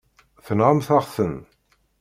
[0.45, 1.35] Tenɣamt-aɣ-ten.